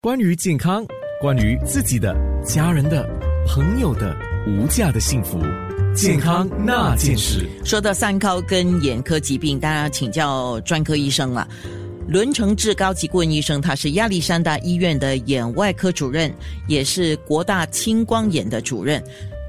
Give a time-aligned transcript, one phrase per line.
[0.00, 0.86] 关于健康，
[1.20, 3.04] 关于自己的、家人的、
[3.48, 5.40] 朋友的无价的幸福，
[5.92, 7.44] 健康那件事。
[7.64, 11.48] 说到三高跟眼科疾病，当然请教专科医生了。
[12.06, 16.32] 伦成志高级顾问医生，他是亚历山大医院的眼外科主任，
[16.68, 19.02] 也是国大青光眼的主任。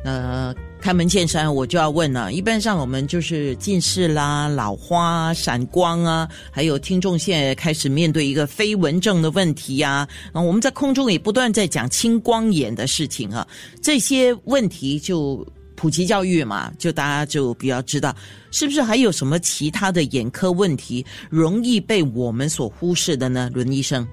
[0.04, 0.52] 呃，
[0.82, 2.32] 开门见山，我就要问了。
[2.32, 10.08] 一般上我们就是近视啦、老花、闪光啊，还有听众现在开始面对一个飞蚊症的问题呀。
[10.32, 13.46] 啊，我们在空中也不断在讲青光眼的事情啊，
[13.82, 15.46] 这些问题就
[15.76, 18.16] 普及教育嘛，就大家就比较知道，
[18.50, 23.50] 是不是还有什么其他的眼科问题容易被我们所忽视的呢？
[23.54, 24.08] 伦医生。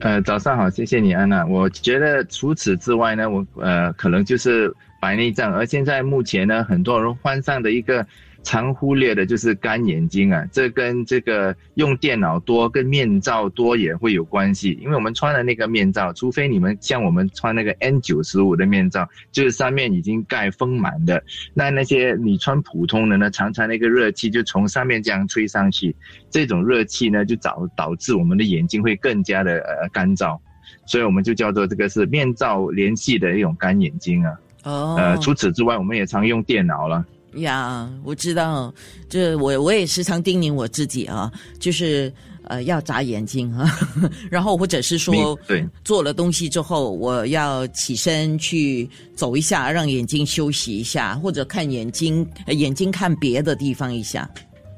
[0.00, 1.46] 呃，早上好，谢谢你，安娜。
[1.46, 4.70] 我觉得除此之外呢，我呃，可能就是
[5.06, 8.04] 白内障，而现在目前呢，很多人患上的一个。
[8.42, 14.78] 常忽略的就是干眼睛啊，这跟这个用电脑多、跟面罩多也会有关系。
[14.80, 21.20] 因为我们穿的那个面罩，除非你们像我们穿那个 N 九十五的面罩，就是上面已经盖封满的，
[21.54, 25.96] 那那些你穿普通的呢，常常那个热气就从上面这样吹上去，
[26.30, 30.38] 这种热气呢就导导致我们的眼睛会更加的呃干燥，
[30.86, 34.32] 所以我们就叫做这个是面罩联系的一种干眼睛啊。
[34.66, 34.96] 哦。
[34.98, 37.04] 呃，除此之外，我们也常用电脑了。
[37.36, 38.72] 呀，我知道，
[39.08, 42.10] 这我我也时常叮咛我自己啊，就是
[42.44, 43.70] 呃要眨眼睛啊，
[44.30, 54.28] 然后或者是说，对，做了东西之后，我要起身去走一下，让眼睛休息一下，或者看眼睛，眼睛看别的地方一下，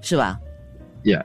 [0.03, 0.37] 是吧
[1.05, 1.23] ？Yeah。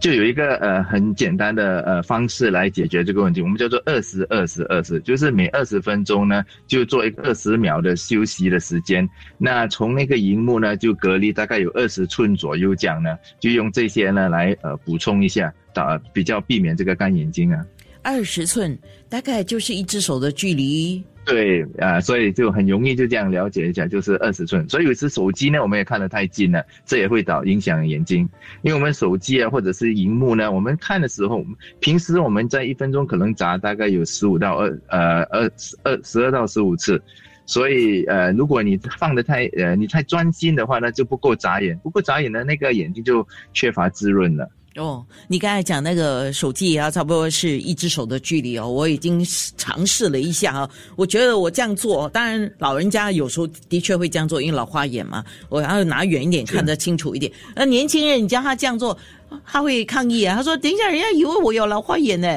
[0.00, 9.08] 就有一个呃很简单的呃方式来解决这个问题，我们叫做二十二十二十，就是每二十分钟呢就做一个二十秒的休息的时间。
[9.38, 17.64] 那从那个荧幕呢就隔离大概有二十寸左右这样呢，就用这些呢来呃补充一下，打比较避免这个干眼睛啊。
[18.04, 21.02] 二十寸大概就是一只手的距离。
[21.26, 24.68] 对啊，所以就很容易就这样了解一下，就是二十寸。
[24.68, 28.28] 所以有时手机呢，我们也看得太近了，这也会导影响眼睛。
[28.60, 31.42] 因为我们手机啊，或者是荧幕呢，我们看的时候，
[31.80, 35.50] 平时我们在一分钟可能眨大概有十五到二呃二
[35.82, 37.02] 二十二到十五次，
[37.46, 44.46] 所以呃，如果你放的太呃你太专心的话，那就不够眨眼，不够眨眼呢，那个眼睛就缺乏滋润了。
[44.76, 49.24] 哦，你刚才讲那个手机也要差不多是一只手的距离哦，我已经
[49.56, 57.30] 尝试了一下啊，我觉得我这样做，当然老人家有时候的确会这样做，因为老花眼嘛，我要拿远一点看得清楚一点。
[57.54, 58.98] 那年轻人，你叫他这样做，
[59.44, 62.28] 他会抗议啊，他说：“等一下，人家以为我有老花眼呢。”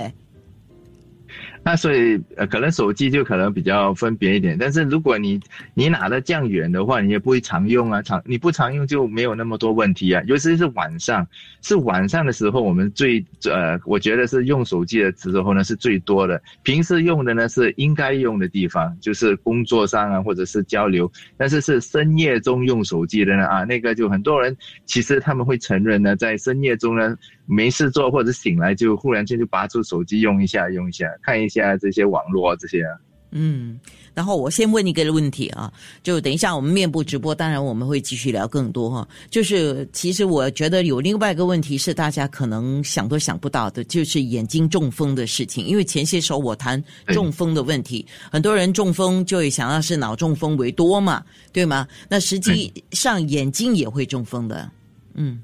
[1.67, 5.37] 那所以呃，可能手机就可能比较分别一点，但是如果你
[5.73, 10.23] 你拿的这样远的话，你也不会常用啊，常你不常用就没有那么多问题啊。
[10.27, 11.27] 尤其是晚上，
[11.61, 16.41] 是晚上的时候，我们最呃，我觉得是用手机的时候呢是最多的。
[16.63, 21.11] 平时用的呢是应该用的地方，就是工作上啊，或者是交流。
[21.35, 31.71] 但是是深夜中用手机的呢啊，那个就很多人其实他们会承认呢，在深夜中呢没事做或者醒来就忽然间就拔出手机用一下用一下看一下。
[31.71, 32.85] 啊，这些网络啊，这些，
[33.31, 33.79] 嗯，
[34.13, 35.71] 然后我先问一个问题啊，
[36.01, 39.07] 就等一下我们面部直播，当然我们会继续聊更多哈。
[39.29, 45.65] 就是其实我觉得有另外一个问题是大家可能想都想不到的，就是眼睛中风的事情。
[45.65, 51.85] 因为前些时候我谈中风的问题，很多人中风就会想到是脑中风为多嘛，对吗？
[52.09, 54.71] 那实际上眼睛也会中风的，
[55.15, 55.41] 嗯，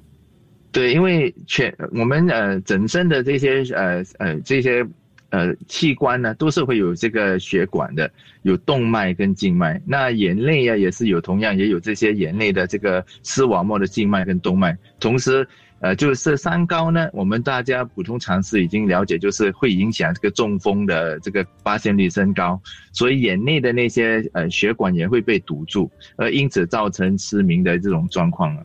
[0.73, 4.85] 对，因为全我们呃整身的这些呃呃这些。
[5.29, 8.07] 呃，器官呢都是会有这个血管的，
[8.43, 9.81] 有动脉跟静脉。
[9.83, 14.77] 那眼泪啊也是有，同样也有这些眼泪的这个视网膜的静脉跟动脉。
[14.99, 15.47] 同时，
[15.79, 22.61] 呃，就是三高呢，我们大家普通常识已经了解，就是会影响这个中风的这个发现率升高。
[22.91, 28.63] 所以眼内的那些呃血管也会被堵住，而因此造成失明的这种状况啊。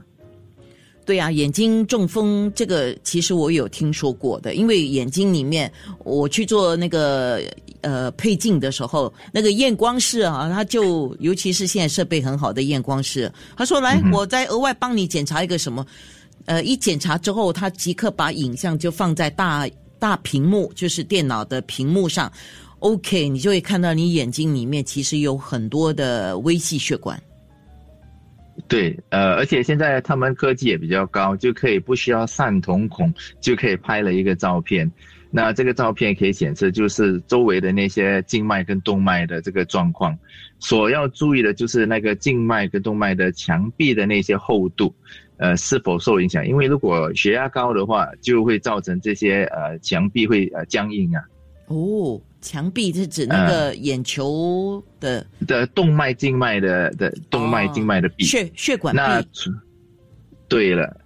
[1.09, 5.73] 对啊，眼睛中风这个其实我有听说过的，因为眼睛里面
[6.05, 7.41] 我去做那个
[7.81, 15.87] 呃配镜的时候，那个验光师啊，他就尤其是现在设备很好的验光师，他说来，我再额外帮你检查一个什么，
[16.44, 19.67] 呃，一检查之后，他即刻把影像就放在大
[19.99, 22.31] 大屏幕，就是电脑的屏幕上
[22.81, 27.19] ，OK，你就会看到你眼睛里面其实有很多的微细血管。
[28.66, 34.90] 对，呃，而且现在他们科技也比较高，就可以不需要散瞳孔就可以拍了一个照片。
[35.31, 40.19] 那这个照片可以显示就是周围的那些静脉跟动脉的这个状况。
[40.58, 44.93] 所要注意的就是那个静脉跟动脉的墙壁的那些厚度，
[45.37, 46.46] 呃，是否受影响？
[46.46, 51.22] 因为如果血压高的话，就会造成这些呃墙壁会呃僵硬啊。
[51.69, 59.00] 哦，墙壁是指那个眼球的的动脉、静脉的的动脉、静脉的壁，血血管壁。
[59.00, 59.25] 那
[60.49, 61.00] 对了。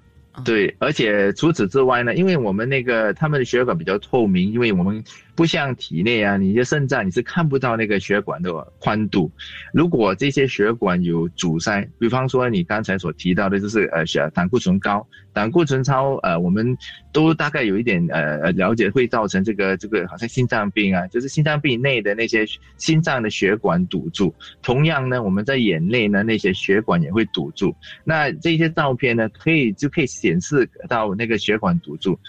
[0.47, 9.31] 对，而且除此之外呢，因为我们那个他们的血管比较透明，因为我们不像体内啊，你的肾脏你是看不到那个血管的宽度。
[9.73, 16.76] 如果这些血管有阻塞，比方说你刚才所提到的，就是呃血胆固醇高，胆固醇超，呃，我们
[17.12, 22.46] 都大概有一点呃了解，会造成这个这个好像心脏病啊，就是心脏病内的那些
[22.76, 24.32] 心脏的血管堵住。
[24.62, 27.75] 同样呢，我们在眼内呢那些血管也会堵住。
[28.05, 30.06] 那这些照片呢，可以就可以。
[30.12, 32.20] 显示到那个血管堵住，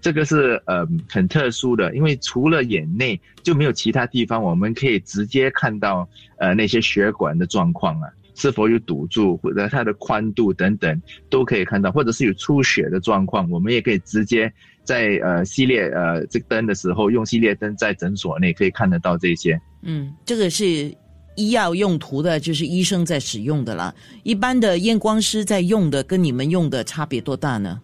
[0.00, 14.52] 这个是呃很特殊的，因为除了眼内就没有其他地方，我们可以直接看到呃那些血管的状况啊，是否有堵住或者它的宽度等等都可以看到，或者是有出血的状况，我们也可以直接
[14.84, 19.60] 在呃系列呃这个灯的时候用系列灯在诊所内可以看得到这些。
[19.82, 20.94] 嗯，这个是。
[21.36, 23.94] 医药用途的，就是医生在使用的了。
[24.24, 27.80] 一般的验光师在用的，跟你们用的差别多大呢？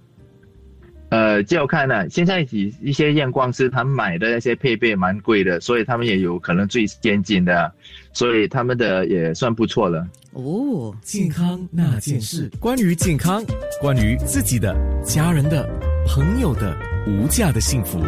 [1.08, 2.08] 呃，就要看了。
[2.11, 7.73] 现在一一些验光师，他们买的那些配备蛮贵的，所以他们也有可能最先进的，
[8.12, 10.06] 所以他们的也算不错了。
[10.32, 13.43] 哦，健康那件事，关于健康，
[13.81, 15.67] 关于自己的、家人的、
[16.06, 16.76] 朋友的
[17.06, 18.00] 无价的幸福。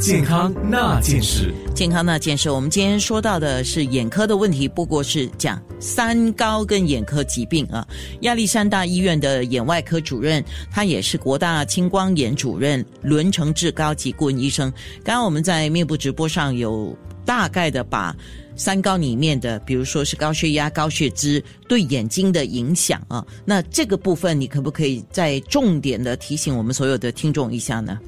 [0.00, 7.86] 健康那件事，健康那件事，我们今天说到的是眼科的问题，不过是讲三高跟眼科疾病啊。
[8.22, 14.72] 亚历山大医院的眼外科主任，他也是国大青光眼主任伦成志高级顾问医生。
[15.04, 16.96] 刚刚我们在面部直播上有
[17.26, 18.16] 大概的把
[18.56, 27.98] 三高里面的，比如说是高血压、高血脂对眼睛的影响啊，那这个部分你可不可以再重点的提醒我们所有的听众一下呢？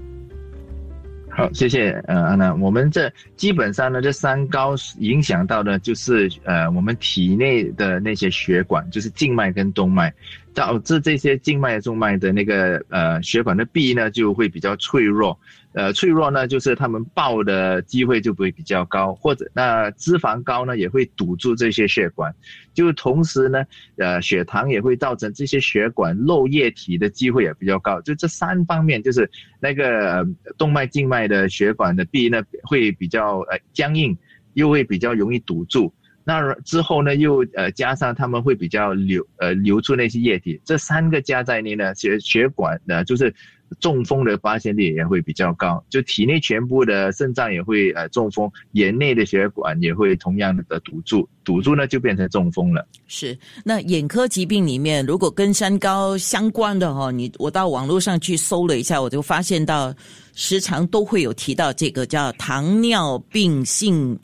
[1.35, 10.13] 好，谢谢，呃，安娜，我们这基本上呢，这三高影响到的，就是呃，我们体内的那些血管，就是静脉跟动脉。
[10.55, 15.39] 导致这些静脉、动脉的那个呃血管的壁呢就会比较脆弱，
[15.73, 22.35] 呃脆弱呢就是他们爆的机会就不会比较高，或者那脂肪高呢也会堵住这些血管，
[22.75, 23.65] 就同时呢
[23.97, 30.27] 呃血糖也会造成这些血管漏液体的机会也比较高，就这三方面就是那个
[30.59, 34.17] 动脉、静脉的血管的壁呢会比较呃僵硬，
[34.55, 35.93] 又会比较容易堵住。
[36.25, 43.35] 那之后呢，又呃加上他们会比较流呃流出那些液体，这三个加在内呢，血血管呢就是
[43.81, 52.87] 中风的发现率也会比较高，就体内全部的肾脏也会呃中风，眼内的血管也会同样的堵住，堵住呢就变成中风了。
[53.09, 59.93] 是，那眼科疾病里面如果跟三高相关的哈，你我到网络上去搜了一下，我就发现到
[60.35, 64.19] 时常都会有提到这个叫糖尿病性。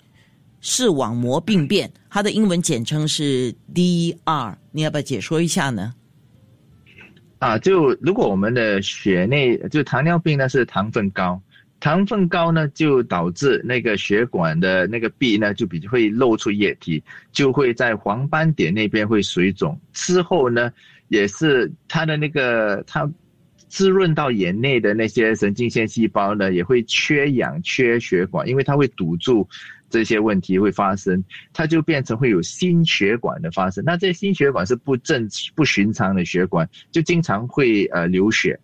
[0.61, 5.95] 视网膜病变，它的英文简称是 DR，你要不要解说一下呢？
[7.39, 11.41] 啊，就如果我们的血内就糖尿病呢是糖分高，
[11.79, 17.01] 糖分高呢就导致那个血管的那个壁呢就比会露出液体，
[17.31, 20.73] 就会在黄斑点那边会水肿，之后呢
[21.07, 23.09] 也是它的那个它
[23.69, 29.49] 滋润到眼内的那些神经线细胞呢也会缺氧缺血管，因为它会堵住。
[29.91, 33.83] 这些问题会发生，它就变成会有心血管的发生。
[33.85, 38.59] 那这些心血管是不正不寻常的血管，就经常会呃流血。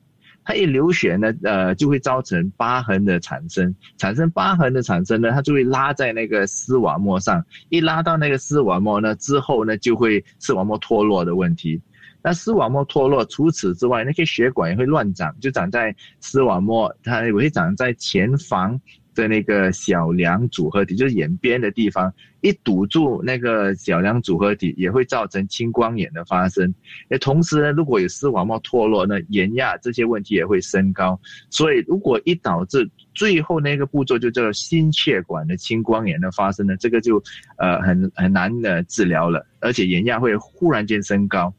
[0.46, 3.74] 它一流血呢，呃就会造成疤痕的产生。
[3.96, 7.42] 产生疤痕的产生呢，它就会拉在那个丝网膜上。
[7.70, 11.80] 一拉到那个丝网膜呢之后呢，就会视网膜脱落的问题。
[12.22, 18.78] 那丝网膜脱落，除此之外，那些血管也会乱长，就长在丝网膜，它也会长在前房。
[19.14, 26.74] 的那个小梁组合体，就是眼边的地方，一堵住那个小梁组合体，也会造成青光眼的发生。
[27.08, 31.18] 那同时呢，如果有视网膜脱落，那眼压这些问题也会升高。
[31.50, 37.22] 所以，如果一导致最后那个步骤就叫心血管的青光眼的发生呢，这个就
[37.56, 41.54] 呃很很难的治疗了，而且眼压会忽然间升高。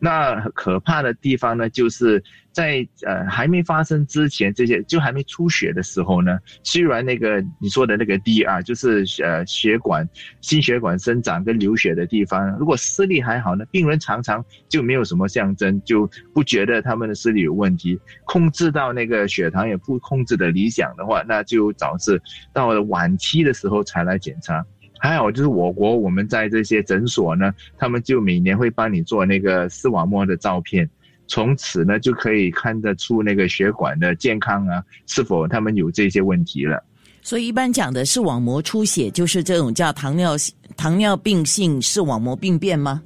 [0.00, 10.08] 那可怕的地方呢，就是在呃还没发生之前，这些就还没出血的时候呢，虽然那个你说的那个 DR 就是呃血管
[10.40, 22.20] 心血管生长跟流血的地方，如果视力还好呢，病人常常就没有什么象征，就不觉得他们的视力有问题，控制到那个血糖也不控制的理想的话，那就导致
[22.54, 24.64] 到了晚期的时候才来检查。
[25.02, 30.88] 还有，就是我国我们在这些诊所呢，他们就每年会帮你做那个视网膜的照片，
[31.26, 36.84] 从此呢就可以看得出那个血管的健康啊，是否他们有这些问题了。
[37.22, 40.32] 所以一般讲的视网膜出血，就是这种叫糖尿
[40.76, 43.02] 糖尿病性视网膜病变吗？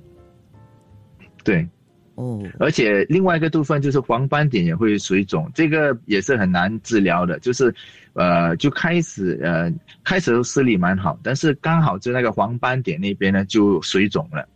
[1.44, 1.68] 对，
[2.16, 7.38] 哦，而且另外一个部分就是黄斑点也会水肿，这个也是很难治疗的。
[7.40, 7.75] 就是，
[8.12, 9.73] 呃，就开始呃
[10.04, 14.49] 开始视力蛮好，但是刚好就那个黄斑点那边呢就水肿了。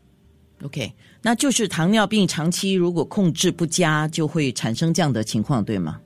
[0.62, 6.00] OK，那就是糖尿病长期如果控制不佳，就会产生这样的情况，对吗？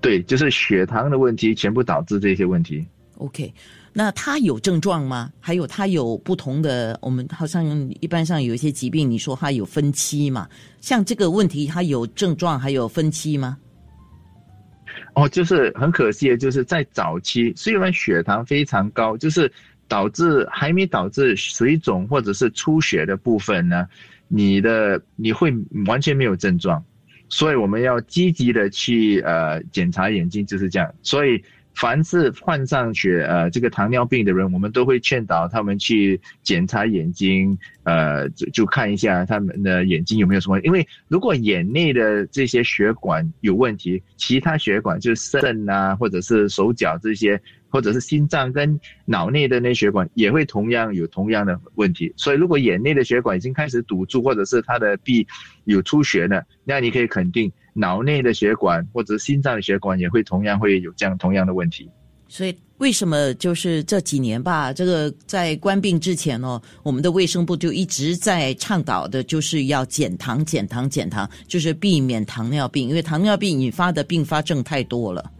[0.00, 2.84] 对，就是血糖的问题，全部导致这些问题。
[3.22, 3.54] OK，
[3.92, 5.32] 那他有症状吗？
[5.38, 7.64] 还有他有不同的，我们好像
[8.00, 10.48] 一般上有一些疾病，你说他有分期嘛？
[10.80, 13.56] 像这个问题，他有症状还有分期吗？
[15.14, 19.50] 哦，就是很可惜的，就是在早期，虽然血糖非常高，就是
[19.86, 23.86] 导致还没导致水肿或者是出血的部分呢，
[24.26, 25.54] 你的你会
[25.86, 26.84] 完全没有症状。
[27.28, 30.94] 所以我们要积极的去呃检查眼睛，就是这样。
[31.02, 31.42] 所以
[31.74, 40.60] 凡是患上血呃这个糖尿病的人，我们都会劝导他们去检查眼睛，呃就就看一下他们的眼睛有没有什么。
[40.60, 47.40] 因为如果眼内的这些血管有问题，其他血管就是肾啊或者是手脚这些。
[47.72, 55.26] 或者是心脏跟脑内的那血管也会同样有同样的问题，所以如果眼内的血管已经开始堵住，或者是它的壁
[55.64, 61.88] 有出血了，那你可以肯定脑内的血管或者心脏的血管也会同样会有这样同样的问题。
[62.28, 75.30] 所以为什么就是这几年吧，这个在关病之前哦，我们的卫生部就一直在倡导的就是要减糖、减糖、减糖，就是避免糖尿病，因为糖尿病引发的并发症太多了。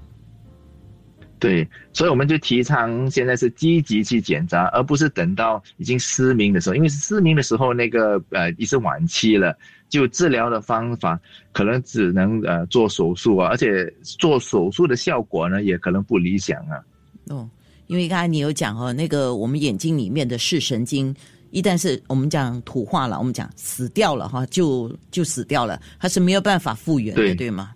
[1.42, 9.52] 对，所以我们就提倡现在是积极去检查，而不是等到已经失明的时候，因为失明的时候那个呃已是晚期了，
[9.88, 11.20] 就治疗的方法
[11.50, 16.78] 可能只能呃做手术啊，而且做手术的效果呢也可能不理想啊。
[17.26, 17.50] 哦，
[17.88, 21.12] 因为刚才你有讲哦，那个我们眼睛里面的视神经
[21.50, 27.72] 一旦是我们讲土话了，我们讲死掉了哈，就就死掉了，它是没有办法复原的，对吗？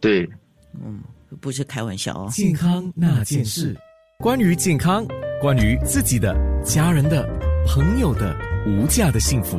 [0.00, 0.26] 对，
[0.82, 0.98] 嗯。
[1.40, 2.28] 不是开玩笑哦！
[2.32, 3.76] 健康那件事，
[4.18, 5.06] 关于健康，
[5.40, 7.26] 关于自己的、家人的、
[7.66, 8.36] 朋友的
[8.66, 9.58] 无价的幸福，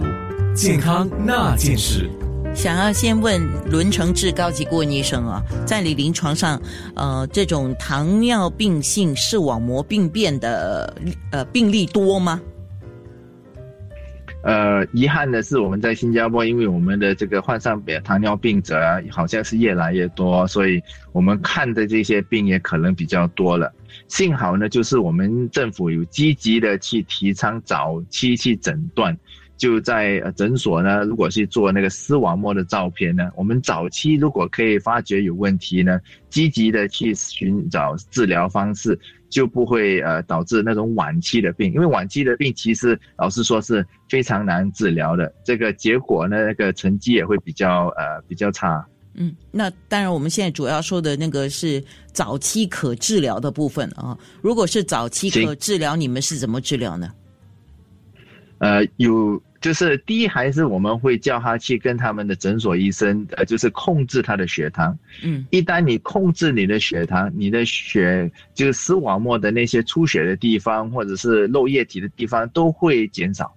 [0.55, 2.10] 健康那件事。
[2.53, 6.62] 想要先问伦成志高级顾问医生啊，在你临床上，
[6.96, 10.96] 呃，这种糖尿病性视网膜病变的
[11.32, 12.41] 呃病例多吗？
[14.46, 20.80] 呃，遗憾的是，我们在新加坡，因为我们的这个患上糖尿病者，好像是越来越多，所以
[21.14, 23.74] 我们看的这些病也可能比较多了。
[24.08, 29.18] 幸好呢，就是我们政府有积极的去提倡早期去诊断。
[29.58, 41.72] 就在诊所呢，如果是做那个视网膜的照片呢，我们早期如果可以发觉有问题呢，积极的去寻找治疗方式，就不会呃导致那种晚期的病。
[41.74, 48.86] 因为晚期的病其实老实说是非常难治疗的，这个结果呢，那个成绩也会比较呃比较差。
[49.14, 51.82] 嗯，那当然我们现在主要说的那个是
[52.12, 54.18] 早期可治疗的部分啊。
[54.42, 57.10] 如果是早期可治疗，你们是怎么治疗呢？
[58.60, 64.98] 呃，有就是第一还是我们会叫他去跟他们的诊所医生，呃，就是控制他的血糖。
[65.24, 73.56] 嗯，一旦你控制你的血糖，你的血就是视网膜的那些出血的地方或者是漏液体的地方都会减少。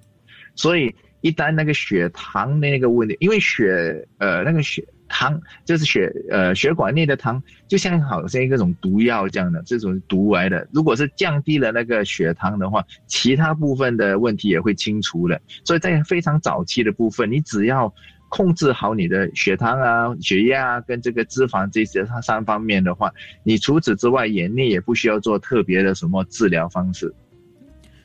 [0.54, 4.84] 所以一旦那个血糖的那个问题，因为血呃那个血。
[5.08, 10.68] 糖就是血呃血管内的糖，就像好像一种毒药这样的，这种毒来的。
[10.72, 15.40] 如果是降低了那个血糖的话，其他部分的问题也会清除了。
[15.64, 17.92] 所以在非常早期的部分，你只要
[18.28, 23.10] 控制好你的血糖啊、血压啊跟这个脂肪这些三方面的话，
[23.42, 27.12] 你除此之外，眼内也不需要做特别的什么治疗方式。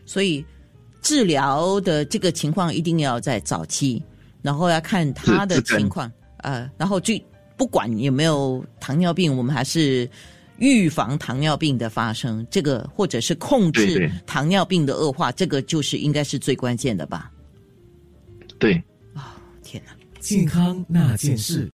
[0.06, 0.46] 所以
[1.02, 4.02] 治疗的这个情况一定要在早期，
[4.42, 6.10] 然后要看他的情况。
[6.44, 7.14] 呃，然后就
[7.58, 10.10] 不管有没有糖尿病，我们还是
[10.58, 17.32] 预防糖尿病的发生，这个或者是控制糖尿病的恶化，这个就是应该是最关键的吧？
[18.60, 18.82] 对。
[19.14, 19.92] 啊，天哪！
[20.20, 21.70] 健康那件事。